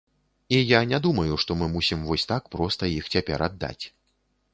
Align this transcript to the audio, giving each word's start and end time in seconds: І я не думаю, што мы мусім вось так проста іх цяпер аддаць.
І 0.49 0.57
я 0.69 0.79
не 0.91 0.99
думаю, 1.05 1.35
што 1.43 1.57
мы 1.59 1.67
мусім 1.73 1.99
вось 2.07 2.25
так 2.31 2.47
проста 2.57 2.89
іх 2.95 3.11
цяпер 3.17 3.45
аддаць. 3.49 3.85